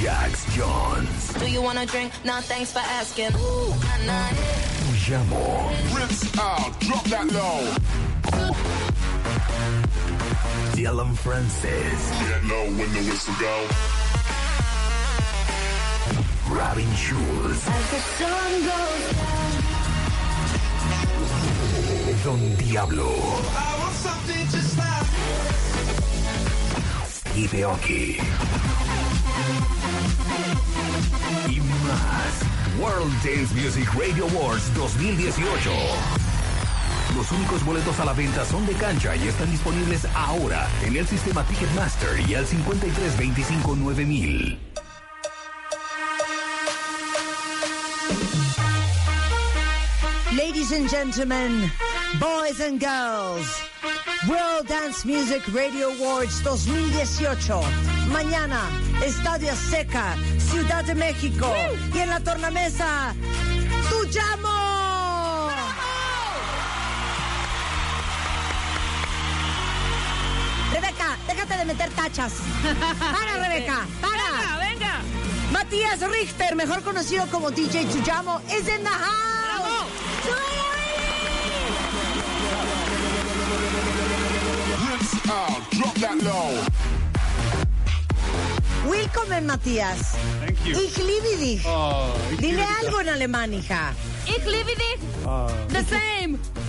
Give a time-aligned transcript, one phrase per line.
[0.00, 1.34] Jax Johns.
[1.34, 2.10] Do you wanna drink?
[2.24, 3.34] Nah, thanks for asking.
[3.36, 4.32] Ooh, not, not
[5.04, 5.68] Jamo.
[5.94, 7.60] Rips out, drop that low.
[10.72, 12.10] Dylan Francis.
[12.12, 13.68] Yeah, no, when the whistle go.
[16.48, 17.68] Robin Schulz.
[17.68, 19.50] As the sun goes down.
[22.24, 23.10] Don Diablo.
[23.12, 25.60] I want something just like this.
[27.32, 28.06] Steve Aoki.
[31.48, 32.80] Y más.
[32.80, 35.70] World Dance Music Radio Awards 2018.
[37.16, 41.06] Los únicos boletos a la venta son de cancha y están disponibles ahora en el
[41.06, 44.58] sistema Ticketmaster y al 5325 9000.
[50.36, 51.70] Ladies and gentlemen,
[52.20, 53.60] boys and girls,
[54.28, 57.99] World Dance Music Radio Awards 2018.
[58.12, 58.68] Mañana,
[59.04, 61.52] Estadio Seca, Ciudad de México.
[61.94, 63.14] Y en la tornamesa,
[63.88, 65.50] ¡Tu llamo!
[70.72, 72.34] Rebeca, déjate de meter tachas.
[72.98, 74.58] Para, Rebeca, para.
[74.58, 74.92] Venga, venga.
[75.52, 79.86] Matías Richter, mejor conocido como DJ Chuyamo, is in the house.
[84.88, 86.99] Rips out, drop that low.
[88.90, 90.16] Willkommen, Matías.
[90.40, 90.76] Thank you.
[90.76, 91.64] Ich liebe dich.
[91.64, 93.94] Oh, ich Dile algo en alemán, hija.
[94.36, 95.00] Ich liebe dich.
[95.68, 96.38] The same.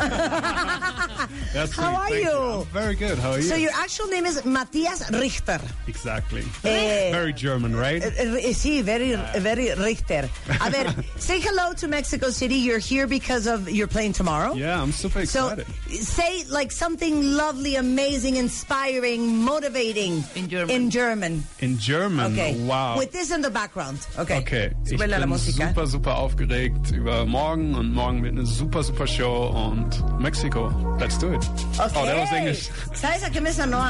[1.53, 2.39] That's How sweet, are thank you?
[2.61, 3.17] I'm very good.
[3.19, 3.43] How are you?
[3.43, 5.59] So your actual name is Matthias Richter.
[5.87, 6.43] exactly.
[6.63, 8.01] Eh, very German, right?
[8.03, 10.29] Eh, eh, Sí, very, very Richter.
[10.61, 12.55] A ver, say hello to Mexico City.
[12.55, 14.53] You're here because of you're playing tomorrow.
[14.53, 15.67] yeah, I'm super So excited.
[15.89, 20.75] So say like something lovely, amazing, inspiring, motivating In German.
[20.75, 21.43] In German.
[21.59, 22.55] In German, Okay.
[22.65, 22.97] wow.
[22.97, 23.99] With this in the background.
[24.17, 24.37] Okay.
[24.39, 25.67] Okay, ich Súbele la bin música.
[25.67, 30.69] super, super aufgeregt über morgen und morgen wird eine super, super Show und Mexiko.
[30.99, 31.43] Let's do it.
[31.77, 31.91] Okay.
[31.95, 32.69] Oh, that was English.
[32.93, 33.81] ¿Sabes a qué me sonó?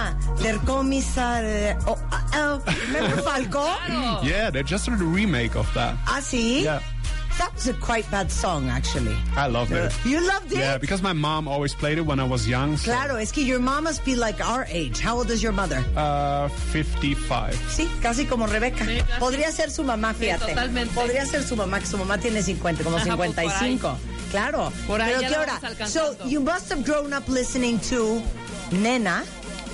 [0.44, 1.44] Der Kommissar.
[1.44, 3.66] eh, Oh, ah, oh, remember Falco?
[4.24, 5.96] Yeah, they just did a remake of that.
[6.08, 6.64] Ah, sí?
[6.64, 6.80] Yeah,
[7.38, 9.16] That was a quite bad song, actually.
[9.36, 9.92] I love it.
[10.06, 10.59] You loved it?
[10.59, 12.78] Yeah, because my mom always played it when I was young.
[12.78, 15.00] So, Claro, es que your mom must be like our age.
[15.00, 15.84] How old is your mother?
[15.96, 17.56] Uh, 55.
[17.69, 18.86] Sí, casi como Rebeca.
[18.86, 19.19] Sí, casi.
[19.19, 20.53] Podría ser su mamá, fíjate.
[20.53, 20.94] totalmente.
[20.94, 23.98] Podría ser su mamá, que su mamá tiene 50, como Ajá, pues, 55.
[24.31, 24.72] Claro.
[24.88, 25.88] Por ahí Pero qué hora.
[25.88, 28.22] So, you must have grown up listening to
[28.72, 29.24] Nena,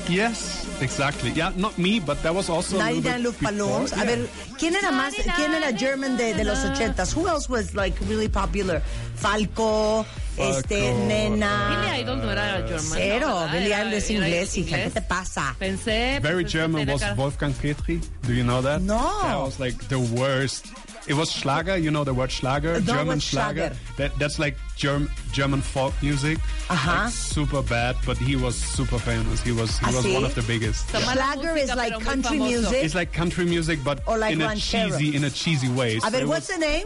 [0.09, 1.31] Yes, exactly.
[1.31, 3.51] Yeah, not me, but that was also a little 99 bit Luft before.
[3.57, 3.93] Ballons.
[3.93, 4.03] A Yeah.
[4.05, 4.27] ver,
[4.57, 5.13] ¿quién era más?
[5.35, 7.13] ¿Quién era German de, de los 80s?
[7.13, 8.81] Who else was like really popular?
[9.15, 10.05] Falco,
[10.37, 11.47] este, Falco, Nena.
[11.47, 12.81] Uh, Billy Idol no era German.
[12.93, 13.51] Cero, ¿no?
[13.51, 14.77] Billy Era- Idol es era inglés, hija.
[14.83, 15.55] ¿Qué te pasa?
[15.59, 16.19] Pensé.
[16.21, 17.99] Very pues, German tenía was Wolfgang Petri.
[18.27, 18.81] Do you know that?
[18.81, 19.21] No.
[19.23, 20.67] That was like the worst.
[21.07, 21.77] It was Schlager.
[21.77, 22.73] You know the word Schlager?
[22.73, 23.71] No, German what's Schlager?
[23.97, 26.37] That that's like Germ, German folk music.
[26.69, 27.05] Ajá.
[27.05, 29.41] Like super bad, but he was super famous.
[29.41, 30.13] He was he ¿Ah, was sí?
[30.13, 30.85] one of the biggest.
[30.87, 32.83] Está mala Schlager is like country music.
[32.83, 35.95] It's like country music, but like in a cheesy in a cheesy way.
[35.97, 36.85] A So ver, what's was, the name?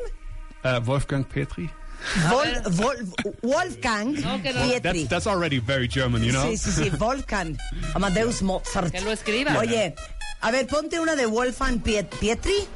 [0.63, 1.69] uh, Wolfgang Petri?
[2.29, 4.51] Vol- Vol- Wolfgang que.
[4.53, 4.81] Pietri.
[4.81, 6.45] That's that's already very German, you know.
[6.45, 7.57] Sí, sí, sí, Wolfgang
[7.95, 8.91] Amadeus Mozart.
[8.91, 9.55] Que lo escriba.
[9.57, 9.93] Oye,
[10.41, 12.67] a ver, ponte una de Wolfgang Piet- Pietri.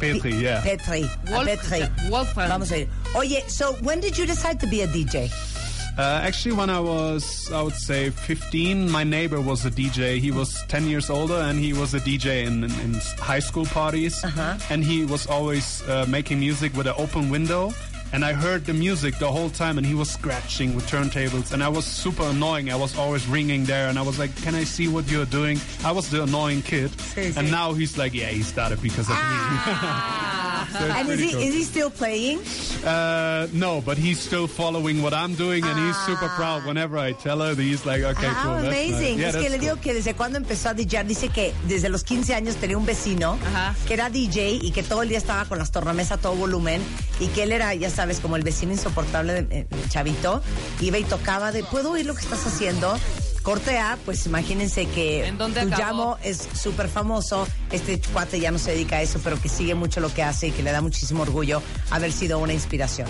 [0.00, 0.60] Petri, yeah.
[0.62, 1.02] Petri.
[1.30, 1.82] Wolf- Petri.
[2.08, 2.48] Wolfgang.
[2.48, 2.88] Vamos a ir.
[3.14, 5.30] Oye, so when did you decide to be a DJ?
[5.98, 10.20] Uh, actually, when I was, I would say, 15, my neighbor was a DJ.
[10.20, 13.66] He was 10 years older, and he was a DJ in, in, in high school
[13.66, 14.22] parties.
[14.22, 14.72] Uh -huh.
[14.72, 17.72] And he was always uh, making music with an open window.
[18.12, 21.52] And I heard the music the whole time, and he was scratching with turntables.
[21.52, 22.70] And I was super annoying.
[22.70, 25.60] I was always ringing there, and I was like, "Can I see what you're doing?"
[25.84, 26.90] I was the annoying kid.
[27.14, 30.34] Sí, And now he's like, "Yeah, he started because of me." Ah.
[30.74, 31.40] And is he, cool.
[31.42, 32.40] is he still playing?
[32.84, 36.64] Uh, no, but he's still following what I'm doing, and he's super proud.
[36.66, 39.18] Whenever I tell her, he's like, "Okay, Ah, cool, that's nice." amazing.
[39.18, 39.80] Yeah, es que le digo cool.
[39.82, 43.38] que desde cuando empezó a DJar, dice que desde los 15 años tenía un vecino
[43.48, 43.74] Ajá.
[43.86, 46.80] que era DJ y que todo el día estaba con las tornamesas a todo volumen
[47.20, 50.42] y que él era, ya sabes, como el vecino insoportable de, eh, chavito.
[50.80, 52.98] Iba y tocaba de, ¿puedo oír lo que estás haciendo?
[53.48, 55.32] Corte A, pues imagínense que.
[55.38, 57.48] Tuyamo es súper famoso.
[57.72, 60.48] Este cuate ya no se dedica a eso, pero que sigue mucho lo que hace
[60.48, 63.08] y que le da muchísimo orgullo haber sido una inspiración.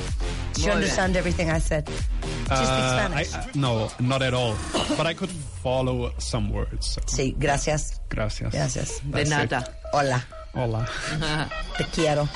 [0.55, 1.88] Do you understand everything I said?
[2.49, 3.35] Uh, I, Spanish?
[3.35, 4.55] I- no, not at all.
[4.96, 6.87] But I could follow some words.
[6.87, 7.00] So.
[7.06, 8.00] Sí, gracias.
[8.08, 8.52] Gracias.
[8.52, 9.00] Gracias.
[9.02, 9.50] De That's it.
[9.50, 9.76] nada.
[9.93, 10.25] Hola,
[10.58, 10.84] Hola.
[11.78, 12.28] te quiero.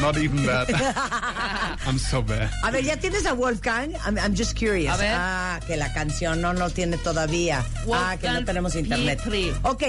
[0.00, 0.66] Not even that.
[1.86, 2.50] I'm so bad.
[2.64, 3.94] A ver, ¿ya tienes a Wolfgang?
[4.04, 4.92] I'm, I'm just curious.
[4.92, 5.14] A ver.
[5.14, 7.62] Ah, que la canción no lo tiene todavía.
[7.92, 9.22] ah, que no tenemos internet.
[9.22, 9.52] Petri.
[9.62, 9.84] Ok,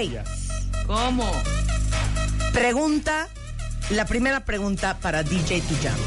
[0.86, 1.28] ¿Cómo?
[2.52, 3.26] pregunta,
[3.90, 6.04] la primera pregunta para DJ Tuyamo.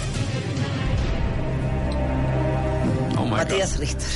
[3.18, 3.80] Oh my Matías god.
[3.82, 4.08] Richter.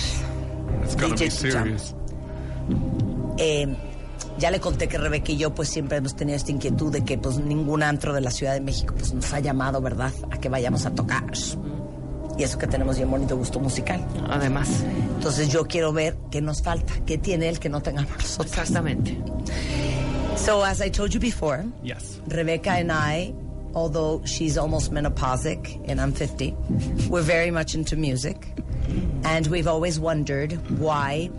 [0.84, 1.94] It's gonna DJ be serious.
[3.38, 3.68] Eh,
[4.38, 7.18] ya le conté que Rebeca y yo pues siempre hemos tenido esta inquietud de que
[7.18, 10.12] pues ningún antro de la Ciudad de México pues nos ha llamado, ¿verdad?
[10.32, 11.24] A que vayamos a tocar.
[12.38, 14.04] Y eso que tenemos bien bonito gusto musical.
[14.30, 14.68] Además.
[15.16, 18.48] Entonces yo quiero ver qué nos falta, qué tiene él que no tengamos nosotros.
[18.48, 19.18] Exactamente.
[20.36, 22.20] So as I told you before, Yes.
[22.28, 23.34] Rebecca and I,
[23.76, 26.56] although she's almost menopausic and I'm 50,
[27.08, 28.48] we're very much into music.
[29.24, 31.30] And we've always wondered why,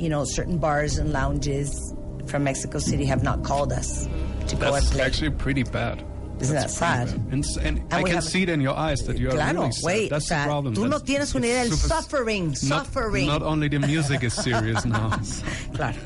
[0.00, 1.94] you know, certain bars and lounges
[2.30, 4.06] from Mexico City have not called us
[4.48, 5.02] to go and That's play.
[5.02, 6.04] actually pretty bad.
[6.40, 7.24] Isn't That's that pretty sad?
[7.24, 7.32] bad.
[7.34, 9.32] And, s- and, I we can have- see it in your eyes that you are
[9.32, 9.84] Claro, really sad.
[9.84, 10.74] güey, That's o sea, the problem.
[10.74, 13.26] tú no That's- tienes una idea del super- suffering, not, suffering.
[13.26, 15.10] Not only the music is serious now.
[15.74, 15.98] Claro.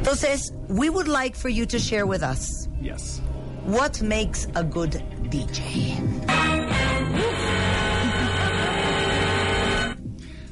[0.00, 3.20] Entonces, we would like for you to share with us Yes.
[3.66, 5.94] what makes a good DJ.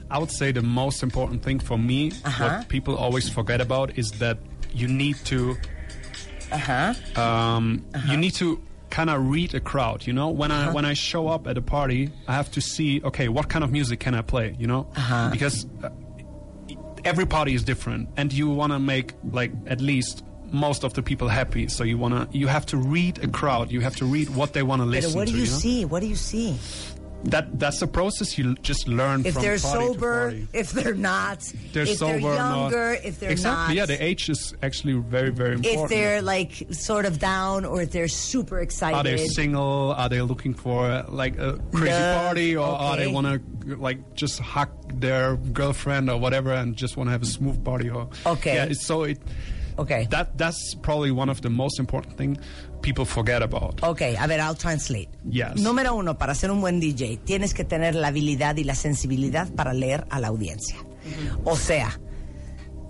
[0.08, 2.44] I would say the most important thing for me, Uh-huh.
[2.44, 4.38] what people always forget about, is that
[4.74, 5.56] you need to,
[6.52, 6.94] Uh-huh.
[7.20, 8.60] um, you need to
[8.90, 10.06] kind of read a crowd.
[10.06, 10.70] You know, when Uh-huh.
[10.70, 13.64] I when I show up at a party, I have to see, okay, what kind
[13.64, 14.54] of music can I play?
[14.58, 15.30] You know, Uh-huh.
[15.32, 15.88] because uh,
[17.04, 20.22] every party is different, and you want to make like at least.
[20.52, 22.28] Most of the people happy, so you wanna.
[22.30, 23.72] You have to read a crowd.
[23.72, 25.38] You have to read what they wanna But listen what do to.
[25.38, 25.58] you know?
[25.58, 25.84] see?
[25.84, 26.56] What do you see?
[27.24, 28.38] That that's the process.
[28.38, 31.40] You just learn If from they're sober, if they're not,
[31.72, 32.60] they're if sober they're or not.
[32.70, 33.80] younger, if they're exactly, not.
[33.80, 35.84] yeah, the age is actually very, very important.
[35.84, 38.96] if they're like sort of down or if they're super excited.
[38.96, 39.92] are they single?
[39.96, 44.38] Are they looking for like a crazy party, or are they want to like just
[44.38, 44.68] hug
[45.00, 47.90] their girlfriend or whatever and just want to have a smooth party?
[47.90, 48.54] Or Okay.
[48.54, 49.18] yeah, it's, so it
[49.78, 50.06] Okay.
[50.10, 52.38] that that's probably one of the most important thing
[52.80, 53.82] people forget about.
[53.82, 55.08] Ok, a ver, I'll translate.
[55.28, 55.56] Yes.
[55.56, 59.48] Número uno, para ser un buen DJ, tienes que tener la habilidad y la sensibilidad
[59.54, 60.76] para leer a la audiencia.
[61.44, 62.00] O sea,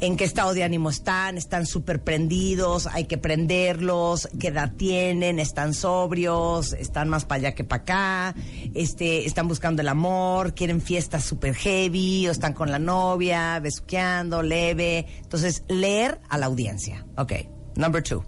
[0.00, 5.38] en qué estado de ánimo están, están súper prendidos, hay que prenderlos, qué edad tienen,
[5.38, 8.34] están sobrios, están más para allá que para acá,
[8.74, 14.42] este, están buscando el amor, quieren fiestas súper heavy, o están con la novia, besuqueando,
[14.42, 15.06] leve.
[15.22, 17.06] Entonces, leer a la audiencia.
[17.16, 17.32] Ok,
[17.76, 18.22] number two.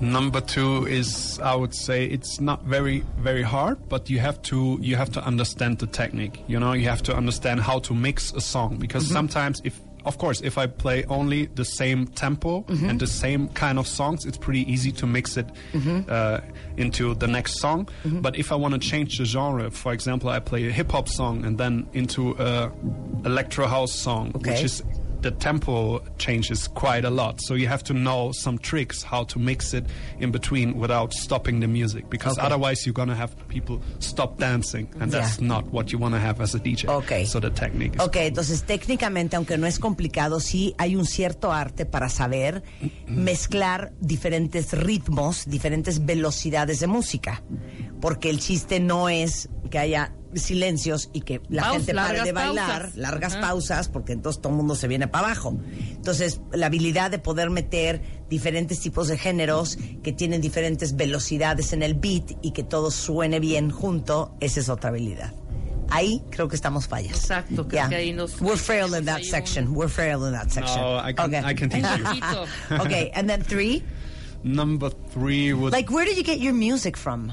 [0.00, 4.78] Number two is I would say it's not very very hard, but you have to
[4.80, 6.44] you have to understand the technique.
[6.46, 10.18] You know, you have to understand how to mix a song because sometimes if of
[10.18, 12.88] course if I play only the same tempo mm-hmm.
[12.88, 16.02] and the same kind of songs, it's pretty easy to mix it mm-hmm.
[16.08, 16.40] uh,
[16.76, 17.86] into the next song.
[18.04, 18.20] Mm-hmm.
[18.20, 21.08] But if I want to change the genre, for example, I play a hip hop
[21.08, 22.70] song and then into a
[23.24, 24.52] electro house song, Okay.
[24.52, 24.82] which is
[25.20, 27.40] the tempo changes quite a lot.
[27.40, 29.84] So you have to know some tricks how to mix it
[30.20, 32.46] in between without stopping the music because Okay.
[32.46, 35.48] otherwise you're gonna have people stop dancing and that's Yeah.
[35.48, 36.88] not what you want to have as a DJ.
[36.88, 37.24] Okay.
[37.26, 41.52] So the technique is Ok, entonces técnicamente, aunque no es complicado, sí hay un cierto
[41.52, 42.62] arte para saber
[43.06, 47.42] mezclar diferentes ritmos, diferentes velocidades de música.
[48.00, 52.32] Porque el chiste no es que haya silencios y que la Paus- gente pare de
[52.32, 52.96] bailar, pausas.
[52.96, 53.40] largas Ajá.
[53.40, 55.56] pausas, porque entonces todo el mundo se viene para abajo.
[55.90, 61.82] Entonces, la habilidad de poder meter diferentes tipos de géneros que tienen diferentes velocidades en
[61.82, 65.32] el beat y que todo suene bien junto, esa es otra habilidad.
[65.90, 67.16] Ahí creo que estamos fallas.
[67.18, 67.88] Exacto, creo Yeah.
[67.88, 69.74] que ahí nos- We're frail in that un- section.
[69.74, 70.78] We're frail in that section.
[70.82, 72.04] No, I can- I can teach you.
[72.04, 72.46] Poquito.
[72.84, 73.82] okay, and then three.
[74.44, 77.32] Number three would Like, where did you get your music from?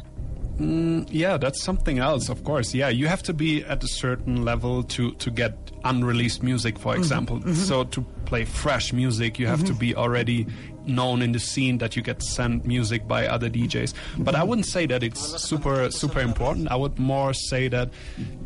[0.58, 2.74] Mm, yeah, that's something else, of course.
[2.74, 6.94] Yeah, you have to be at a certain level to to get unreleased music, for
[6.94, 7.02] mm-hmm.
[7.02, 7.40] example.
[7.40, 7.54] Mm-hmm.
[7.54, 9.80] So to play fresh music, you have to mm-hmm.
[9.80, 10.48] be already
[10.88, 13.94] known in the scene that you get sent music by other DJs.
[14.20, 16.72] But I wouldn't say that it's super super important.
[16.72, 17.90] I would more say that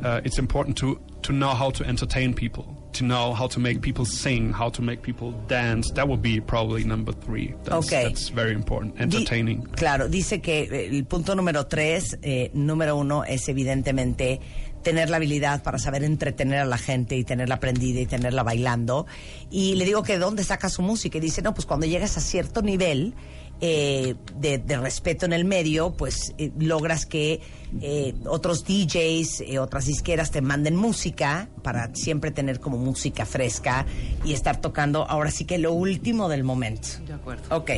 [0.04, 2.66] uh, it's important to to know how to entertain people.
[2.92, 5.92] to know how to make people sing, how to make people dance.
[5.94, 7.54] That would be probably number three.
[7.64, 8.06] That's, Okay.
[8.06, 8.96] that's very important.
[8.98, 9.62] Di- Entertaining.
[9.76, 14.40] claro, dice que eh, el punto número tres, eh, número uno, es evidentemente
[14.82, 19.06] tener la habilidad para saber entretener a la gente y tenerla prendida y tenerla bailando.
[19.52, 21.20] Y le digo que de dónde saca su música.
[21.20, 23.14] Y dice, no, pues cuando llegas a cierto nivel
[23.62, 27.42] eh, de, de respeto en el medio, pues eh, logras que
[27.82, 33.86] eh, otros DJs, eh, otras disqueras te manden música para siempre tener como música fresca
[34.26, 36.88] y estar tocando ahora sí que lo último del momento.
[37.06, 37.44] De acuerdo.
[37.56, 37.72] Ok.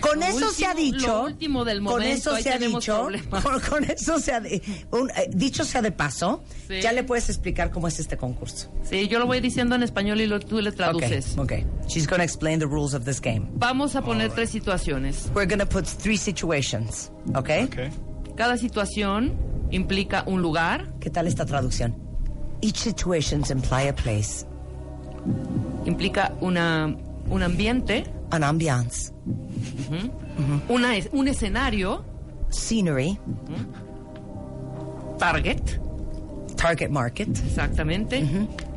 [0.00, 1.06] Con Lo eso se ha dicho.
[1.06, 3.08] lo último del Con momento, eso ahí se ha dicho.
[3.42, 4.42] Con, con eso se ha.
[4.90, 6.80] un- eh, dicho sea de paso, Sí.
[6.80, 8.72] ya le puedes explicar cómo es este concurso.
[8.88, 11.36] Sí, yo lo voy diciendo en español y lo, tú le traduces.
[11.38, 11.52] Ok.
[11.86, 13.46] She's going to explain the rules of this game.
[13.54, 15.01] Vamos a poner tres situaciones.
[15.34, 17.10] We're going to put three situations.
[17.34, 17.50] Ok.
[17.64, 17.90] Okay.
[18.36, 19.32] Cada situación
[19.70, 21.94] implica un lugar, ¿Qué tal esta traducción?
[22.60, 24.46] Each situation imply a place,
[25.84, 26.96] implica una,
[27.28, 29.12] un ambiente, an ambiance,
[30.68, 32.04] una, es- un escenario,
[32.50, 33.18] scenery,
[35.18, 35.60] target,
[36.56, 38.24] target market, exactamente,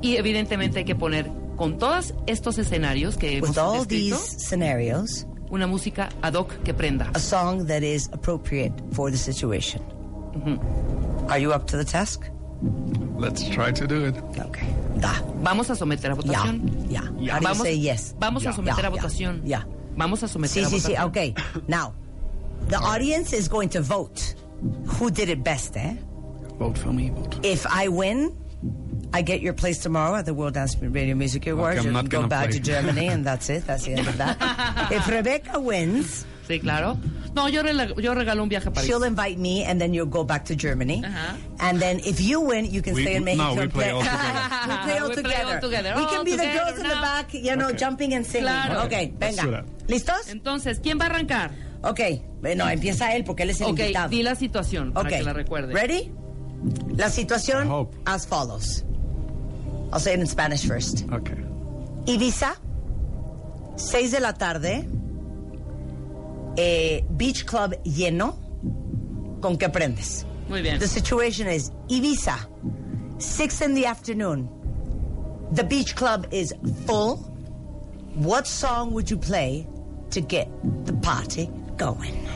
[0.02, 4.40] y evidentemente hay que poner con todos estos escenarios que hemos with all descrito, these
[4.48, 7.10] scenarios, una música ad hoc que prenda.
[7.16, 9.82] a song that is appropriate for the situation.
[11.30, 12.30] Are you up to the task?
[13.18, 14.16] Let's try to do it.
[14.40, 14.68] Okay.
[15.00, 15.14] Da.
[15.44, 16.90] Vamos a someter a Ya, votación.
[16.90, 17.02] ya.
[17.02, 17.02] Ya.
[17.02, 18.14] How do you Vamos, say yes?
[18.20, 19.42] vamos a someter Ya, a votación.
[19.46, 19.66] ya.
[19.98, 20.94] Vamos a someter Sí, a sí, sí.
[20.94, 21.08] votación.
[21.10, 21.34] Okay.
[21.68, 21.94] Now,
[22.68, 24.36] the audience is going to vote.
[25.00, 25.96] Who did it best, eh?
[26.60, 27.10] Vote for me.
[27.12, 27.40] Vote.
[27.44, 28.36] If I win,
[29.14, 31.80] I get your place tomorrow at the World Dance Radio Music Awards.
[31.80, 32.60] I'm you can go back play.
[32.60, 33.66] to Germany, and that's it.
[33.66, 34.38] That's the end of that.
[34.92, 37.00] if Rebecca wins, Sí, claro.
[37.34, 38.86] No, yo, rela- yo regalo un viaje a París.
[38.86, 41.02] she'll invite me, and then you'll go back to Germany.
[41.04, 41.36] Uh-huh.
[41.60, 43.56] And then if you win, you can We- stay in no, Mexico.
[43.56, 44.42] we and play all together.
[44.70, 45.54] we play all We play together.
[45.56, 45.94] all together.
[45.96, 47.78] We All can be the girls in the back, you know, Okay.
[47.78, 48.46] jumping and singing.
[48.48, 48.86] Claro.
[48.86, 49.66] Okay, venga.
[49.88, 50.30] ¿Listos?
[50.30, 51.50] Entonces, ¿quién va a arrancar?
[51.82, 52.00] Ok,
[52.42, 54.10] bueno, empieza él porque él es el Ok, invitado.
[54.10, 55.74] di la situación para Ok, que la recuerde.
[55.74, 56.12] Ready?
[56.96, 58.86] La situación as follows.
[59.96, 61.06] I'll say it in Spanish first.
[61.10, 61.38] Okay.
[62.06, 62.54] Ibiza,
[63.78, 64.86] 6 de la tarde,
[66.58, 68.36] eh, Beach Club lleno,
[69.42, 70.26] ¿con qué prendes?
[70.50, 70.80] Muy bien.
[70.80, 72.38] The situation is Ibiza,
[73.22, 74.50] 6 in the afternoon.
[75.54, 76.54] The beach club is
[76.86, 77.18] full.
[78.16, 79.66] What song would you play
[80.10, 80.50] to get
[80.86, 82.28] the party going?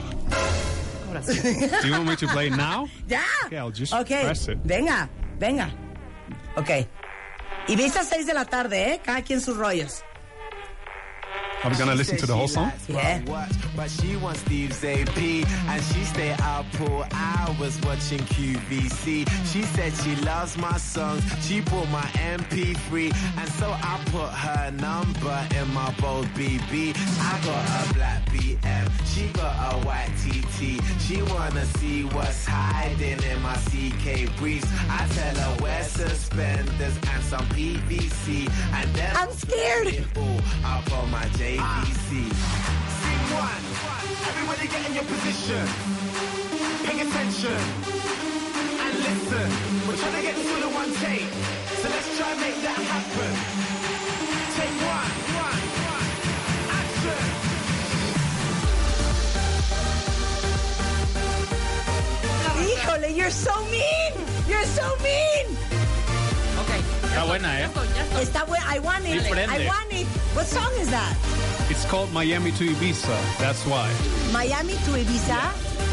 [1.25, 2.87] Do you want me to play now?
[3.09, 3.21] Yeah.
[3.47, 4.59] Okay, I'll just Ok, press it.
[4.59, 5.69] Venga, venga.
[7.73, 7.79] Ok.
[7.79, 9.01] Ibiza 6 de la tarde, ¿eh?
[9.03, 10.03] Cada quien sus rollos.
[11.63, 12.71] Are we gonna listen to the whole song?
[12.87, 13.21] Yeah.
[13.25, 19.27] Watch, but she wants Steve's AP, and she stay up for hours watching QVC.
[19.51, 21.21] She said she loves my songs.
[21.45, 26.95] She bought my MP3, and so I put her number in my bold BB.
[27.19, 30.79] I got a black BM, she got a white TT.
[31.01, 34.67] She wanna see what's hiding in my CK briefs.
[34.89, 39.87] I tell her wear suspenders and some PVC, and then I'm scared.
[39.87, 42.29] it all up on my JVC.
[42.29, 43.63] Scene one.
[44.29, 45.65] Everybody get in your position.
[46.85, 47.57] Pay attention.
[48.85, 49.49] And listen.
[49.87, 51.25] We're trying to get this all in one take.
[51.81, 53.33] So let's try and make that happen.
[54.61, 55.09] Take one.
[55.41, 55.61] One.
[55.89, 56.09] One.
[56.69, 57.25] Action.
[62.61, 64.13] Híjole, you're so mean.
[64.47, 65.47] You're so mean.
[66.61, 66.71] Ok.
[67.09, 67.65] Está buena, ¿eh?
[67.65, 68.21] estoy, ya estoy.
[68.21, 68.65] Está bueno.
[68.69, 69.23] I want it.
[69.23, 69.31] Sí.
[69.33, 70.05] I want it.
[70.35, 71.38] What song is that?
[71.69, 73.15] It's called Miami to Ibiza.
[73.37, 73.89] That's why.
[74.33, 75.39] Miami to Ibiza.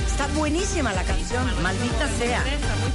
[0.06, 1.44] Está buenísima la canción.
[1.62, 2.42] Maldita sea.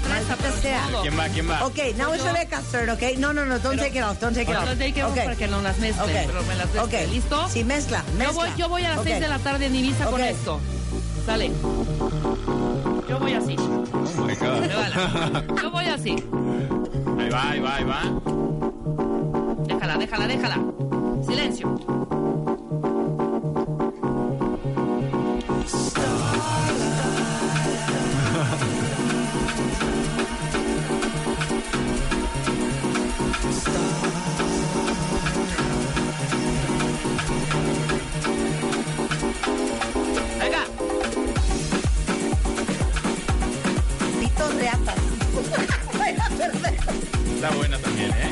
[0.09, 0.81] Maldita sea.
[1.03, 1.29] ¿Quién va?
[1.29, 1.65] ¿Quién va?
[1.67, 2.31] Okay, now it's yo.
[2.31, 3.15] Rebecca's turn, okay?
[3.17, 4.65] No, no, no, don't take it off, don't take it off.
[4.65, 5.25] Don't take it off Okay.
[5.25, 6.25] para que no las mezclen, Okay.
[6.25, 7.09] pero me las.
[7.11, 7.47] ¿Listo?
[7.50, 8.25] Sí, mezcla, mezcla.
[8.25, 9.11] Yo voy, yo voy a las Okay.
[9.13, 10.59] 6 de la tarde en Ibiza con esto.
[11.25, 11.51] Sale.
[13.07, 13.55] Yo voy así.
[13.59, 15.61] Oh my God.
[15.61, 16.11] Yo voy así.
[17.19, 18.01] ahí va, ahí va, ahí va.
[19.67, 20.57] Déjala, déjala, déjala.
[21.27, 22.09] Silencio.
[47.43, 48.31] Está buena también, ¿eh?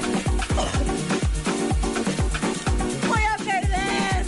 [3.07, 4.25] Voy a perder.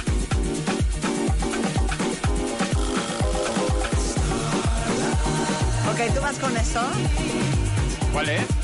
[5.88, 6.81] Ok, ¿tú vas con eso?
[8.11, 8.61] ¿Cuál es?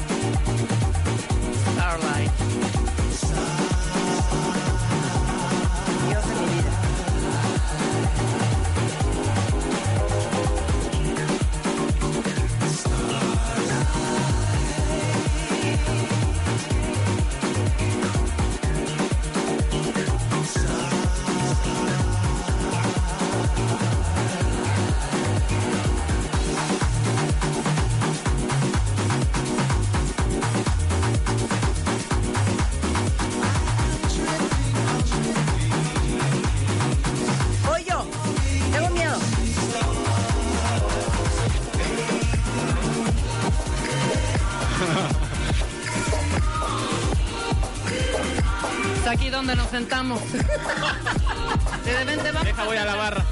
[52.24, 52.44] Vamos.
[52.44, 53.26] Deja, voy a la barra.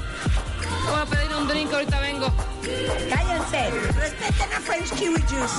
[0.90, 2.32] Voy a pedir un drink, ahorita vengo.
[3.10, 3.70] Cállense.
[3.98, 5.54] Respeten a French Kiwi Juice.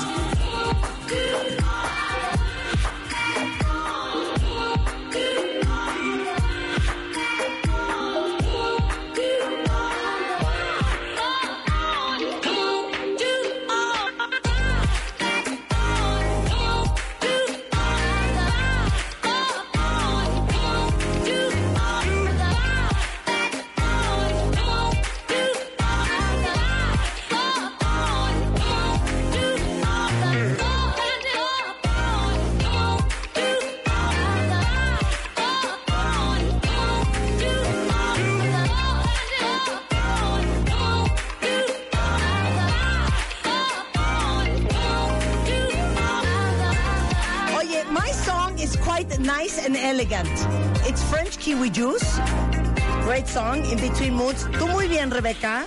[53.28, 54.46] Great song, In Between Moods.
[54.58, 55.66] Tú muy bien, Rebecca.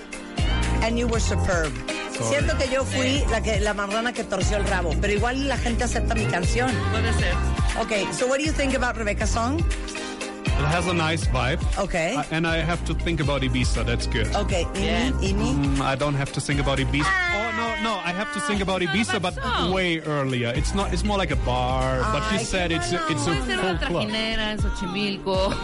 [0.82, 1.70] And you were superb.
[2.18, 5.58] Siento que yo fui la, que, la marrana que torció el rabo, pero igual la
[5.58, 6.70] gente acepta mi canción.
[6.90, 7.34] Puede ser.
[7.82, 9.58] Okay, so what do you think about Rebecca's song?
[9.60, 11.60] It has a nice vibe.
[11.78, 12.14] Okay.
[12.16, 13.84] Uh, and I have to think about Ibiza.
[13.84, 14.26] That's good.
[14.36, 15.10] Okay, Yeah.
[15.20, 15.76] Imi, Imi.
[15.76, 17.04] Mm, I don't have to think about Ibiza.
[17.06, 19.72] Oh no, no, I have to think about Ibiza, but song.
[19.72, 20.52] way earlier.
[20.56, 20.92] It's not.
[20.94, 21.98] It's more like a bar.
[22.12, 23.10] but Ay, you said qué it's a, bueno.
[23.10, 24.06] it's a Puede ser full club.
[24.08, 25.54] trajinera en Xochimilco.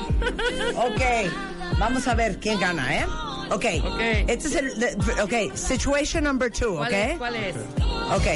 [0.76, 1.02] Ok,
[1.78, 3.06] vamos a ver quién gana, ¿eh?
[3.50, 3.64] Ok.
[3.84, 4.00] Ok.
[4.28, 4.74] Este es el.
[4.78, 6.94] the- ok, situation number two, ¿Cuál ¿ok?
[6.94, 7.18] es?
[7.18, 7.56] ¿Cuál es?
[8.10, 8.26] Ok.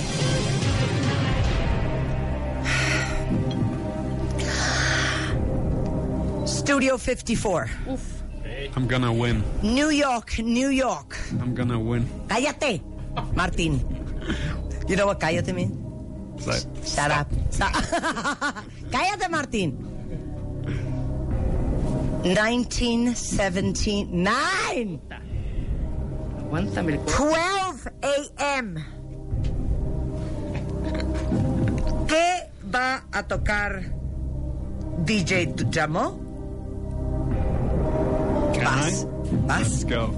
[6.46, 8.00] Studio 54, Uf.
[8.76, 9.42] I'm gonna win.
[9.62, 11.16] New York, New York.
[11.40, 12.06] I'm gonna win.
[12.28, 12.80] Cállate,
[13.34, 13.80] Martín.
[14.88, 15.76] You know what cállate mean?
[16.36, 17.28] It's like, Shut up.
[17.50, 17.72] Stop.
[18.90, 19.76] cállate, Martín.
[22.22, 25.00] 1979.
[26.38, 27.90] Aguántame el 12
[28.38, 28.80] a.m.
[32.06, 33.92] ¿Qué va a tocar
[35.04, 36.18] DJ Tujamo?
[38.62, 39.06] Vas.
[39.46, 39.70] Vas.
[39.70, 40.12] Let's go.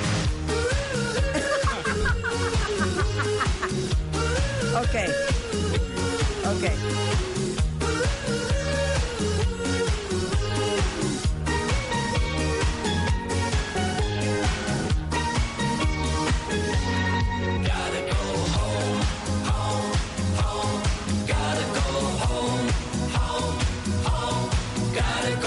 [4.86, 4.94] Ok.
[6.46, 6.64] Ok.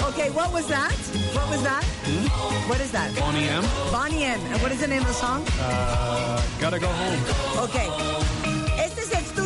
[0.08, 0.92] Okay, what was that?
[1.32, 1.82] What was that?
[2.68, 3.14] What is that?
[3.16, 3.64] Bonnie M.
[3.90, 4.40] Bonnie M.
[4.52, 5.46] And what is the name of the song?
[5.58, 7.18] Uh, gotta go home.
[7.64, 8.39] Ok.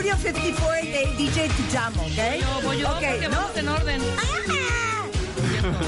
[0.04, 2.10] Studio 54 de DJ Tujamo, ¿ok?
[2.38, 3.36] Yo voy yo Ok, porque no.
[3.36, 4.02] vamos en orden.
[4.18, 5.06] ¡Ah!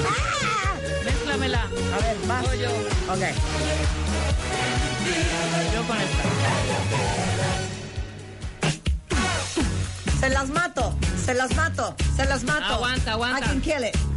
[0.09, 0.75] ¡Ah!
[1.05, 1.61] Mézclamela.
[1.65, 2.43] A ver, vas.
[2.47, 2.71] Voy yo.
[3.13, 3.21] Ok.
[5.75, 6.23] Yo con esta.
[10.19, 12.65] Se las mato, se las mato, se las mato.
[12.75, 13.39] Aguanta, aguanta.
[13.39, 14.16] I can kill it.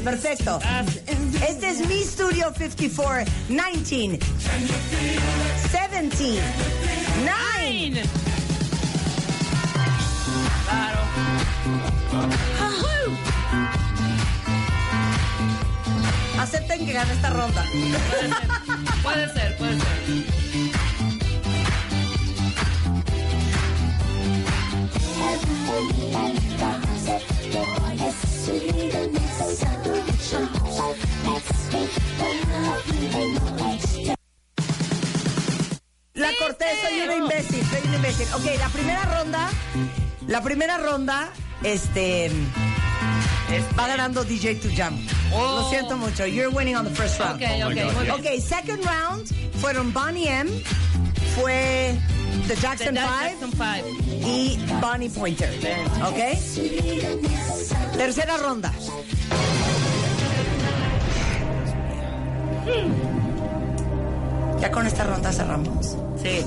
[0.00, 0.58] Perfecto.
[1.48, 6.42] Este es mi Studio 54, 19, 17, 9.
[7.24, 8.02] Nine.
[10.64, 11.00] Claro.
[16.38, 17.64] Acepten que gane esta ronda.
[19.02, 20.69] Puede ser, puede ser.
[38.72, 39.48] Primera ronda,
[40.26, 41.28] la primera ronda,
[41.62, 42.30] este,
[43.78, 44.96] va ganando DJ Tujam.
[45.32, 45.60] Oh.
[45.62, 47.42] Lo siento mucho, you're winning on the first round.
[47.42, 48.10] Ok, ok, muy bien.
[48.10, 49.26] Ok, second round
[49.60, 50.50] fueron Bonnie M,
[51.36, 51.96] fue
[52.48, 53.84] The Jackson The Five Jackson Five.
[54.26, 55.50] y Bonnie Pointer.
[56.04, 56.18] ¿Ok?
[57.96, 58.72] Tercera ronda.
[64.60, 65.96] Ya con esta ronda cerramos.
[66.22, 66.44] Sí.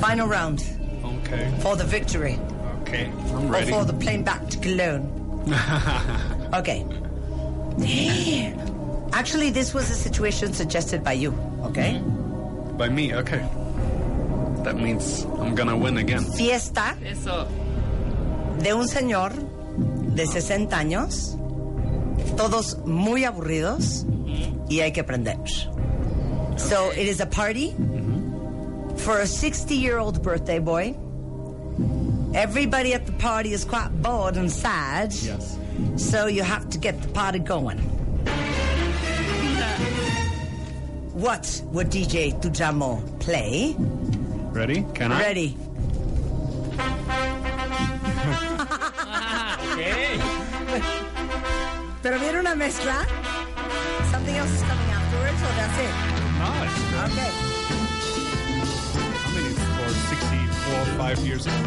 [0.00, 0.79] Final round
[1.32, 1.50] Okay.
[1.60, 2.38] for the victory.
[2.82, 3.06] Okay.
[3.06, 3.70] I'm ready.
[3.70, 5.16] Or for the plane back to Cologne.
[6.50, 6.84] Okay.
[9.12, 11.30] Actually, this was a situation suggested by you.
[11.62, 11.94] Okay.
[11.94, 12.76] Mm-hmm.
[12.76, 13.46] By me, okay.
[14.64, 16.24] That means I'm gonna win again.
[16.24, 17.46] Fiesta Eso.
[18.58, 19.30] de un señor
[20.14, 21.38] de 60 años,
[22.36, 24.66] todos muy aburridos mm-hmm.
[24.68, 25.38] y hay que aprender.
[26.56, 28.96] So it is a party mm-hmm.
[28.96, 30.96] for a 60 year old birthday boy.
[32.34, 35.12] Everybody at the party is quite bored and sad.
[35.14, 35.58] Yes.
[35.96, 37.78] So you have to get the party going.
[41.12, 43.74] What would DJ Tujamo play?
[44.52, 44.84] Ready?
[44.94, 45.20] Can I?
[45.20, 45.56] Ready.
[52.02, 53.04] Pero viene una mezcla.
[54.10, 55.90] Something else is coming afterwards, or that's it?
[56.38, 56.46] No,
[57.04, 57.30] Okay.
[58.96, 58.98] I
[59.34, 61.66] mean, it's for 64, 5 years old.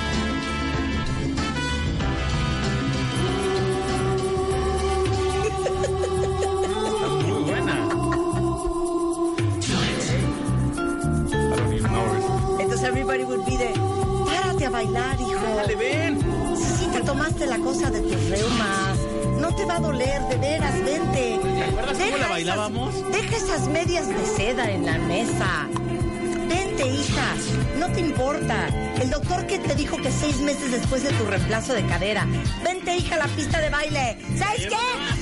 [14.85, 15.55] bailar, hijo.
[15.55, 16.19] Dale, ven.
[16.57, 18.97] Sí, te tomaste la cosa de tus reumas.
[19.39, 21.39] No te va a doler, de veras, vente.
[21.41, 23.11] ¿Te acuerdas cómo la bailábamos?
[23.11, 25.67] deja esas medias de seda en la mesa.
[26.47, 27.35] Vente, hija.
[27.79, 28.67] No te importa.
[29.01, 32.27] El doctor que te dijo que seis meses después de tu reemplazo de cadera.
[32.63, 34.17] Vente, hija, a la pista de baile.
[34.37, 35.20] ¿Sabes qué?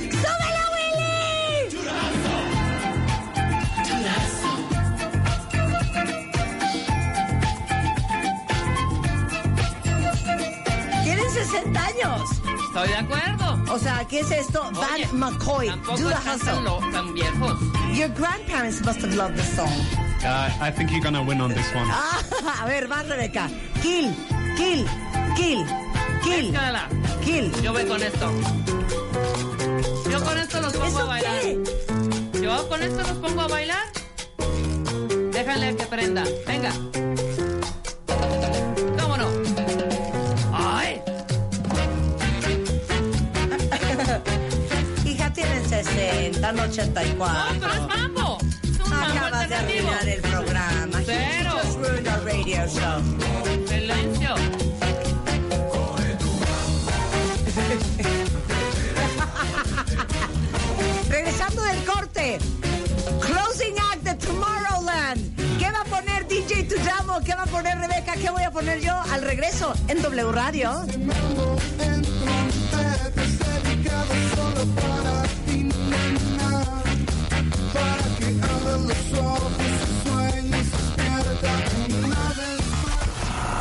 [12.82, 13.74] Estoy de acuerdo.
[13.74, 14.62] O sea, ¿qué es esto?
[14.68, 16.62] Oye, Van McCoy, Do the Hustle.
[16.62, 17.58] lo- tan viejos.
[17.94, 19.68] Your grandparents must have loved this song.
[20.22, 21.88] Uh, I think you're gonna win on this one.
[21.90, 22.20] Ah,
[22.62, 23.48] a ver, va Rebeca.
[23.82, 24.14] Kill,
[24.56, 24.86] kill,
[25.36, 25.64] kill,
[26.22, 26.88] kill, Mezclala.
[27.24, 27.50] kill.
[27.62, 28.30] Yo voy con esto.
[30.10, 31.40] Yo con esto los pongo a ¿Eso bailar.
[31.40, 32.42] qué?
[32.42, 33.84] Yo con esto los pongo a bailar.
[35.32, 36.24] Déjale que prenda.
[36.46, 36.72] Venga.
[46.70, 47.18] 84.
[47.18, 48.38] No, pero es mambo.
[48.86, 50.98] Acabas de arruinar el programa.
[51.00, 53.02] Just ruined our radio show.
[53.66, 54.34] Silencio.
[61.08, 62.38] Regresando del corte.
[63.20, 65.58] Closing act de Tomorrowland.
[65.58, 67.20] ¿Qué va a poner DJ Tujamo?
[67.24, 68.14] ¿Qué va a poner Rebeca?
[68.14, 70.84] ¿Qué voy a poner yo al regreso en W Radio?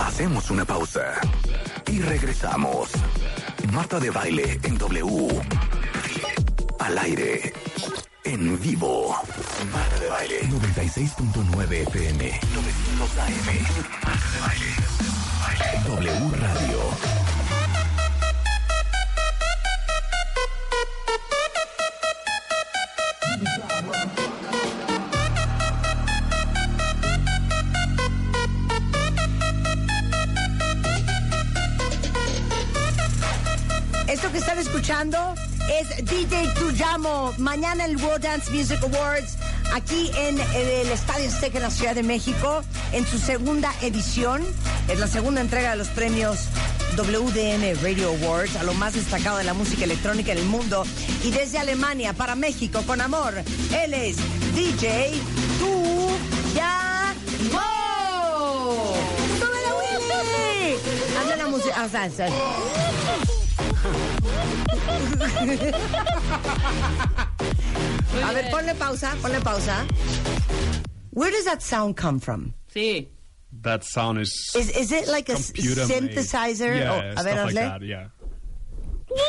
[0.06, 1.14] Hacemos una pausa
[1.88, 2.90] y regresamos.
[3.72, 5.42] Marta de baile en W.
[6.80, 7.54] Al aire.
[8.24, 9.16] En vivo.
[9.72, 10.42] Marta de baile.
[10.50, 12.40] 96.9 FM.
[12.54, 13.48] 900 AM.
[14.04, 14.90] Marta de baile.
[15.88, 17.19] W Radio.
[34.90, 35.36] Escuchando
[35.80, 37.32] es DJ Tujamo.
[37.38, 39.38] Mañana el World Dance Music Awards
[39.72, 44.44] aquí en el Estadio Azteca en la Ciudad de México en su segunda edición.
[44.88, 46.48] Es la segunda entrega de los premios
[46.98, 50.84] WDM Radio Awards a lo más destacado de la música electrónica en el mundo.
[51.24, 53.36] Y desde Alemania para México con amor,
[53.84, 54.18] él es
[54.56, 55.14] DJ
[55.60, 56.10] Tujamo.
[59.38, 60.78] ¡Súbela, Willy!
[61.20, 61.88] Hazle la música.
[63.86, 65.36] O sea, o sea,
[68.14, 69.86] Muy A ver, ponle pausa, ponle pausa.
[71.12, 72.54] Where does that sound come from?
[72.74, 73.08] Sí.
[73.62, 76.12] That sound is Is is it like a computer made.
[76.12, 76.78] synthesizer?
[76.80, 78.08] Yeah, Oh, a stuff ver, like that, yeah.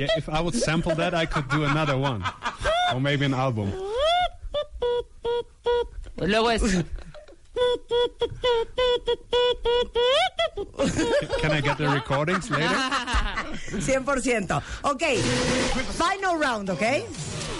[0.00, 2.24] Yeah, if I would sample that, I could do another one.
[2.92, 3.72] Or maybe an album.
[6.18, 6.62] Luego es.
[11.40, 12.68] Can I get the recordings later?
[13.74, 14.62] 100%.
[14.84, 15.02] Ok,
[15.98, 17.02] final round, ok?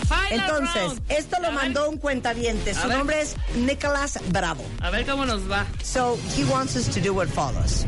[0.07, 1.01] Final Entonces, round.
[1.09, 1.59] esto lo A ver.
[1.61, 2.75] mandó un cuentaviente.
[2.75, 2.99] Su A ver.
[2.99, 4.65] nombre es Nicolás Bravo.
[4.81, 5.67] A ver cómo nos va.
[5.83, 7.87] So he wants us to do what follows.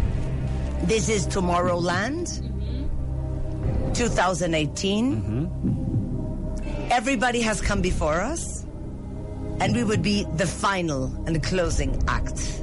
[0.87, 3.93] This is Tomorrowland, mm-hmm.
[3.93, 5.23] 2018.
[5.23, 6.91] Mm-hmm.
[6.91, 8.56] Everybody has come before us,
[9.61, 12.62] and we would be the final and the closing act.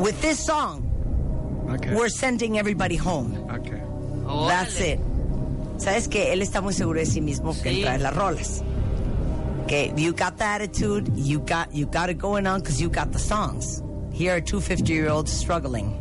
[0.00, 0.86] With this song,
[1.74, 1.94] Okay.
[1.94, 3.34] we're sending everybody home.
[3.50, 3.80] Okay.
[4.48, 4.92] That's Órale.
[4.94, 5.00] it.
[5.78, 7.82] Sabes que él está muy seguro de sí mismo que Sí.
[7.82, 8.62] trae las rolas.
[9.68, 13.12] Que you got the attitude, you got you got it going on because you got
[13.12, 13.82] the songs.
[14.12, 15.94] Here are two 50 year olds struggling.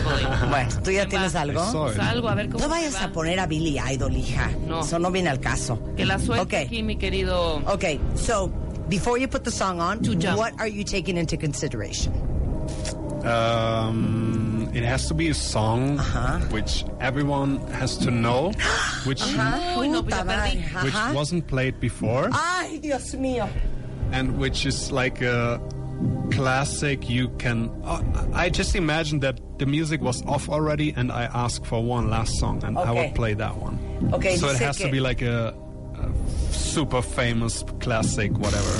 [0.00, 0.26] Struggling.
[0.50, 1.60] Bueno, ¿tú ya tienes algo?
[1.72, 3.04] Pues algo, a ver cómo No vayas va.
[3.04, 4.50] a poner a Billy Idol, hija.
[4.66, 4.80] No.
[4.80, 5.78] Eso no viene al caso.
[5.96, 6.66] Que la suelte Okay.
[6.66, 7.62] aquí, mi querido.
[7.66, 8.48] Okay, so
[8.88, 9.98] before you put the song on,
[10.36, 12.12] what are you taking into consideration?
[13.24, 16.38] Um, it has to be a song Uh-huh.
[16.50, 18.50] which everyone has to know,
[19.06, 20.72] which Uy, no, pues ya Puta perdí.
[20.72, 23.48] madre, which wasn't played before, Ay, Dios mío.
[24.12, 25.60] and which is like a
[26.32, 27.08] classic.
[27.08, 27.70] You can.
[27.84, 28.02] Uh,
[28.34, 32.32] I just imagine that the music was off already, and I asked for one last
[32.40, 32.98] song, and I Okay.
[32.98, 33.78] would play that one.
[34.12, 35.54] Okay, so it has que- to be like a,
[36.02, 38.74] a super famous classic, whatever.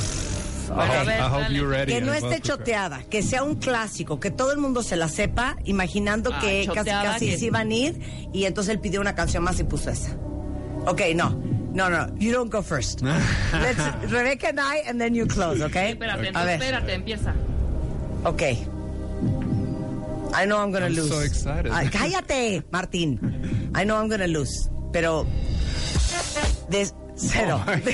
[0.75, 1.53] Bueno, I ver, I hope dale.
[1.57, 1.92] you're ready.
[1.92, 5.57] Que no esté choteada, que sea un clásico, que todo el mundo se la sepa,
[5.64, 8.01] imaginando Ah, que casi casi que- se iban a ir,
[8.33, 10.16] y entonces él pidió una canción más y puso esa.
[10.87, 11.31] Ok, no,
[11.75, 13.03] no, no, you don't go first.
[13.53, 15.77] Let's, Rebecca and I, and then you close, ok?
[15.77, 17.35] Espérate, A entonces, ver, espérate, empieza.
[18.25, 18.42] ok.
[20.35, 21.09] I know I'm gonna I'm lose.
[21.11, 21.71] so excited.
[21.73, 23.18] Ay, cállate, Martín.
[23.75, 25.27] I know I'm gonna lose, pero
[26.68, 27.61] this cero.
[27.66, 27.77] Oh,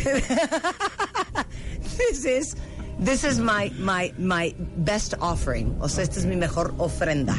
[1.99, 2.57] this is
[3.01, 5.77] this is my my my best offering.
[5.81, 7.35] O sea, esta es mi mejor ofrenda.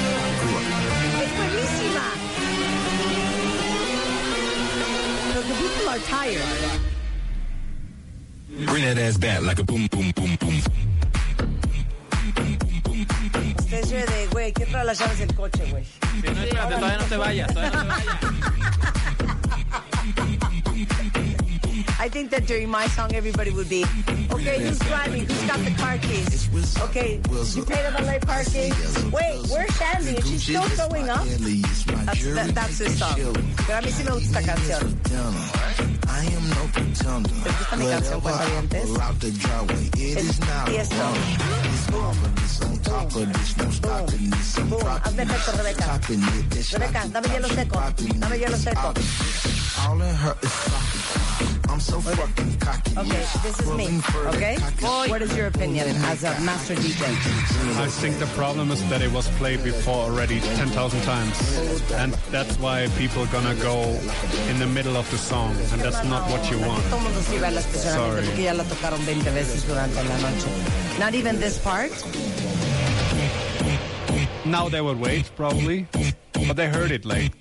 [0.00, 2.06] Es buenísima.
[5.34, 6.89] But the people are tired.
[8.90, 10.60] That ass back like a boom, boom, boom, boom.
[13.56, 15.84] Especie de, güey, ¿quién trae las llaves del coche, güey?
[16.24, 18.20] No, espérate, todavía no te vayas, todavía no te vayas.
[22.00, 23.84] I think that during my song, everybody would be,
[24.32, 25.26] okay, who's driving?
[25.26, 26.48] Who's got the car keys?
[26.88, 27.20] Okay,
[27.52, 28.72] you pay the valet parking?
[29.12, 30.16] Wait, where's Sandy?
[30.16, 31.26] Is she still showing up?
[31.26, 33.16] That's, that, that's his song.
[33.66, 34.96] Pero a mí sí me gusta esta canción.
[36.08, 37.32] I am no pretender.
[37.44, 38.84] ¿Te gusta mi canción, cuentavientes?
[38.84, 40.90] Es of this.
[45.04, 45.52] I'm efecto.
[45.52, 46.00] Rebeca.
[46.72, 47.76] Rebeca, dame hielo seco.
[48.16, 48.94] Dame hielo seco.
[49.86, 50.99] All in her is.
[51.80, 52.92] I'm so fucking cocky.
[52.98, 53.88] Okay, this is me,
[54.36, 54.56] okay?
[54.60, 55.10] cocky.
[55.10, 57.00] What is your opinion as a master DJ?
[57.80, 61.40] I think the problem is that it was played before already 10,000 times.
[61.92, 63.98] And that's why people are gonna go
[64.50, 65.56] in the middle of the song.
[65.72, 66.84] And that's not what you want.
[66.90, 68.26] Todo el mundo sí va al estacionamiento Sorry.
[68.26, 70.48] porque ya la tocaron 20 veces durante la noche.
[70.98, 71.92] Not even this part.
[74.44, 75.86] Now they would wait, probably.
[76.46, 77.32] But they heard it late.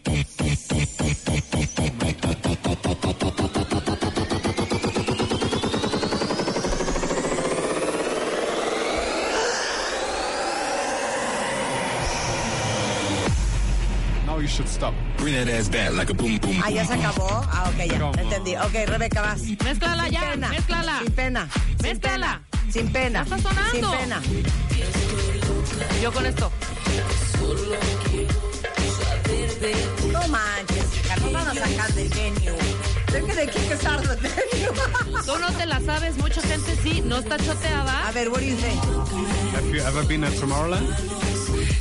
[14.79, 14.93] Stop.
[15.17, 17.27] Bring that ass back like a boom, boom, Ah, ya se acabó.
[17.51, 18.11] Ah, ok, ya.
[18.21, 18.55] Entendí.
[18.55, 19.41] Ok, Rebeca, vas.
[19.63, 20.49] Mézclala Sin ya, pena.
[20.49, 20.99] mézclala.
[21.03, 21.47] Sin pena.
[21.51, 22.41] Sin Mézclala.
[22.51, 22.71] pena.
[22.71, 23.25] Sin pena.
[23.25, 23.91] Ya está sonando.
[23.91, 24.21] Sin pena.
[26.01, 26.51] Yo con esto.
[30.13, 32.55] No manches, hija, nos van a sacar del genio.
[32.59, 35.23] Us out of the venue.
[35.25, 38.11] Tú no te la sabes, mucha gente sí, no está A choteada.
[38.13, 38.81] ver, what do you think?
[39.53, 40.87] Have you ever been at Tomorrowland?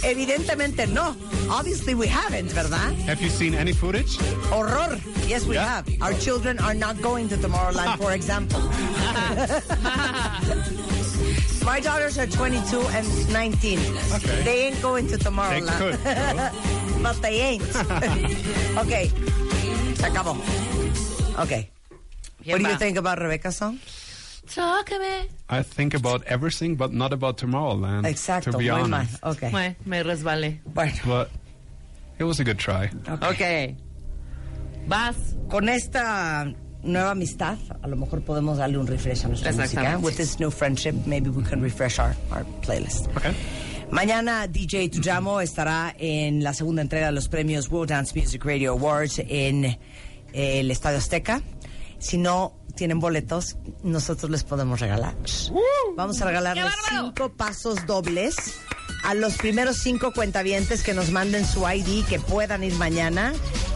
[0.02, 1.16] Evidentemente no.
[1.50, 2.92] Obviously we haven't, ¿verdad?
[3.06, 4.16] Have you seen any footage?
[4.50, 4.98] Horror.
[5.26, 5.64] Yes, we Yeah.
[5.82, 5.86] have.
[6.00, 8.60] Our children are not going to Tomorrowland, for example.
[11.64, 13.78] My daughters are 22 and 19.
[14.14, 14.42] Okay.
[14.44, 15.66] They ain't going to Tomorrowland.
[15.66, 17.62] They could, but they ain't.
[18.78, 19.10] okay.
[19.96, 20.36] Se acabó.
[21.42, 21.68] Okay.
[22.42, 23.78] ¿Quién What do you think about Rebecca's song?
[24.46, 25.28] Tócame.
[25.50, 28.04] I think about everything, but not about Tomorrowland.
[28.06, 29.00] Exacto, To be muy mal.
[29.00, 29.22] honest.
[29.24, 29.50] Okay.
[29.52, 30.60] Me, me resbalé.
[30.74, 31.30] Bueno, But
[32.18, 32.90] it was a good try.
[33.22, 33.74] Ok.
[34.86, 35.16] Vas.
[35.48, 39.98] con esta nueva amistad, a lo mejor podemos darle un refresh a nuestra música.
[40.02, 43.08] With this new friendship, maybe we can refresh our, our playlist.
[43.16, 43.34] Okay.
[43.90, 48.72] Mañana DJ Tujamo estará en la segunda entrega de los premios World Dance Music Radio
[48.72, 49.78] Awards en eh,
[50.34, 51.40] el Estadio Azteca.
[51.98, 55.16] Si no tienen boletos, nosotros les podemos regalar.
[55.96, 58.36] Vamos a regalarles cinco pasos dobles
[59.02, 63.32] a los primeros cinco cuentavientes que nos manden su ID, que puedan ir mañana.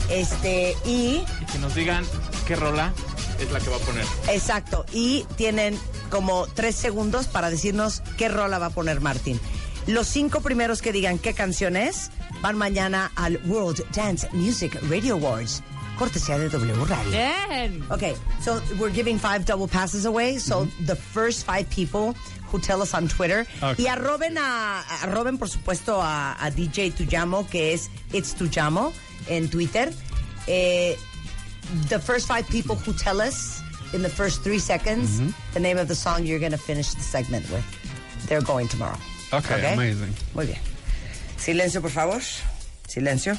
[0.08, 2.04] Este, y Y que nos digan
[2.46, 2.94] qué rola
[3.40, 4.04] es la que va a poner.
[4.28, 4.86] Exacto.
[4.92, 5.76] Y tienen
[6.08, 9.40] como tres segundos para decirnos qué rola va a poner Martín.
[9.88, 15.14] Los cinco primeros que digan qué canción es van mañana al World Dance Music Radio
[15.14, 15.60] Awards.
[16.02, 17.10] Cortesía de W Radio.
[17.12, 17.84] Bien.
[17.90, 20.36] Okay, so we're giving five double passes away.
[20.38, 22.14] So the first five people
[22.50, 23.84] who tell us on Twitter Okay.
[23.84, 28.92] y arroben a, arroben por supuesto a, a DJ Tujamo que es It's Tujamo
[29.28, 29.92] en Twitter.
[30.48, 30.96] Eh,
[31.88, 33.62] the first five people who tell us
[33.94, 35.20] in the first three seconds
[35.54, 37.64] the name of the song you're going to finish the segment with,
[38.26, 38.98] they're going tomorrow.
[39.32, 40.12] Okay, amazing.
[40.34, 40.58] Muy bien.
[41.38, 42.20] Silencio, por favor.
[42.88, 43.38] Silencio.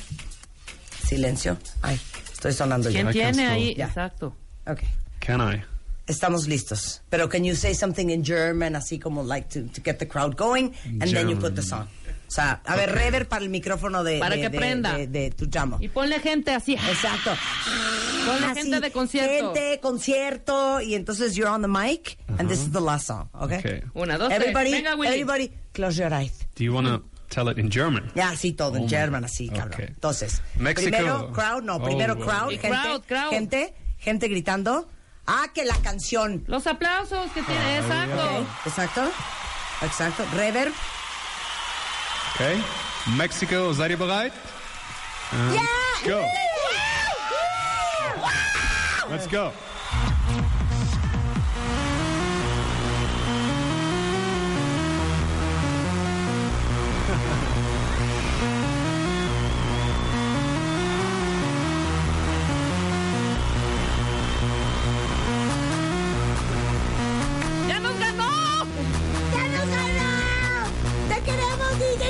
[1.03, 1.57] Silencio.
[1.83, 1.99] Ay,
[2.43, 2.93] estoy sonando yo.
[2.95, 3.75] ¿Quién I can tiene ahí?
[3.75, 3.87] Ya.
[3.87, 4.35] Exacto.
[4.67, 4.87] Okay.
[5.19, 5.63] Can I?
[6.07, 7.01] Estamos listos.
[7.09, 10.35] Pero can you say something in German, así como like to, to get the crowd
[10.35, 11.87] going, and then you put the song.
[12.27, 14.97] O sea, a ver, rever para el micrófono de Para de, que de- prenda.
[14.97, 15.77] de, de tu llamo.
[15.79, 16.73] Y ponle gente así.
[16.73, 17.31] Exacto.
[18.25, 19.53] Ponle Así, gente de concierto.
[19.53, 23.59] Gente, concierto, y entonces you're on the mic, and this is the last song, okay?
[23.59, 23.81] Okay.
[23.95, 24.41] Una, dos, tres.
[24.41, 25.07] Everybody, Venga, Willy.
[25.13, 26.33] everybody, close your eyes.
[26.55, 27.01] Do you want to
[27.33, 28.11] tell it in German?
[28.15, 29.73] Ya, sí, todo en Oh, German, así, cabrón.
[29.73, 29.85] okay.
[29.87, 30.81] Entonces, México.
[30.89, 33.29] primero crowd, no, Oh, primero crowd, gente, crowd, crowd.
[33.31, 34.87] gente, gente gritando.
[35.25, 36.43] Ah, que la canción.
[36.47, 37.77] Los aplausos que tiene.
[37.79, 38.39] Exacto.
[38.41, 39.11] Ok, Exacto,
[39.81, 40.25] exacto.
[40.35, 40.73] Reverb.
[42.35, 42.61] Okay.
[43.17, 44.33] Mexico, ihr bereit?
[45.31, 45.59] And
[46.05, 46.25] Go.
[49.09, 49.51] Let's go.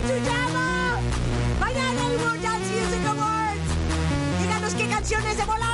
[0.06, 1.00] Chuyamo!
[1.62, 3.62] Mañana el World Dance Music Awards.
[4.42, 5.73] Díganos qué canciones de volada.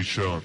[0.00, 0.40] Nation.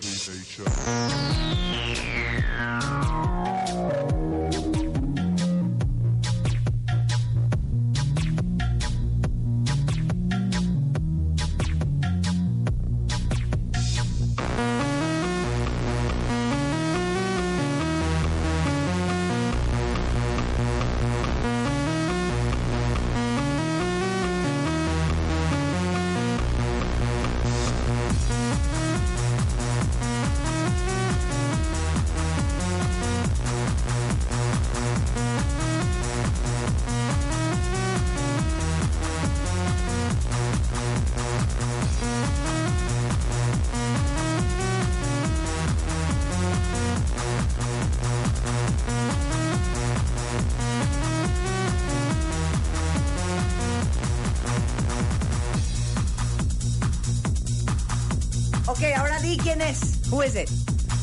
[58.94, 60.02] Ahora di quién es.
[60.10, 60.50] Who is it?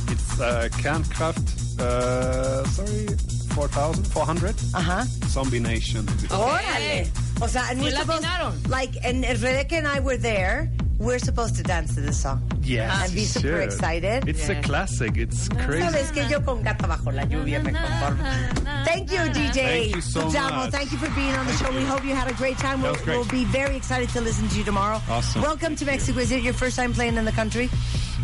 [0.08, 3.06] It's uh, Kernkraft, uh, sorry,
[3.54, 4.54] 4,400.
[4.74, 5.06] Ajá.
[5.28, 6.04] Zombie Nation.
[6.30, 7.08] Órale.
[7.40, 10.70] O sea, and Sí we're supposed, like, and Rebecca and I were there.
[10.98, 12.40] We're supposed to dance to this song.
[12.64, 13.04] Yes.
[13.06, 13.60] And be super sure.
[13.60, 14.28] excited.
[14.28, 15.16] It's a classic.
[15.16, 15.88] It's crazy.
[15.88, 18.84] Sabes que yo con gata bajo la lluvia me conformo.
[18.84, 19.52] Thank you, DJ.
[19.54, 20.56] Thank you so Tujamo.
[20.56, 20.70] much.
[20.70, 21.70] Thank you for being on the show.
[21.72, 22.80] We hope you had a great time.
[22.82, 23.16] That We'll, great.
[23.18, 25.00] we'll be very excited to listen to you tomorrow.
[25.08, 25.42] Awesome.
[25.42, 26.20] Welcome to Mexico.
[26.20, 27.68] Is it your first time playing in the country?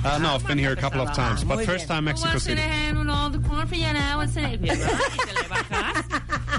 [0.05, 2.62] Uh, no, I've been here a couple of times, but Muy first time Mexico City.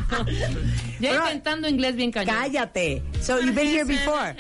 [1.00, 2.36] Ya intentando inglés bien cañón.
[2.36, 3.02] Cállate.
[3.22, 4.36] So you've been here before.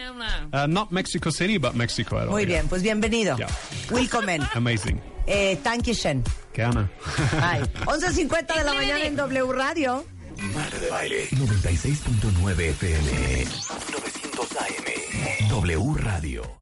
[0.51, 2.17] Uh, not Mexico City, but Mexico.
[2.17, 3.37] I don't Muy bien, pues bienvenido.
[3.37, 3.47] Yeah.
[3.89, 4.41] Willkommen.
[4.55, 4.99] Amazing.
[5.27, 6.23] Eh, Dankeschön.
[6.53, 6.89] Gerne.
[7.41, 10.05] Ay, 11.50 de la mañana en W Radio.
[10.55, 13.45] Marta de Baile 96.9 FM
[13.91, 16.57] 900 AM W Radio